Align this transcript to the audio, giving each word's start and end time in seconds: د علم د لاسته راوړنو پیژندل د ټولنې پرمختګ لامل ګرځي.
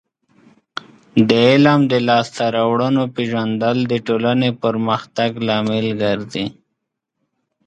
د 1.27 1.29
علم 1.49 1.79
د 1.91 1.93
لاسته 2.07 2.43
راوړنو 2.57 3.03
پیژندل 3.15 3.77
د 3.91 3.93
ټولنې 4.07 4.49
پرمختګ 4.63 5.31
لامل 5.47 5.87
ګرځي. 6.03 6.45